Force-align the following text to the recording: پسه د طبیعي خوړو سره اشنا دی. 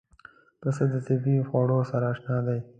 پسه 0.61 0.83
د 0.91 0.93
طبیعي 1.07 1.41
خوړو 1.49 1.79
سره 1.91 2.05
اشنا 2.13 2.37
دی. 2.47 2.59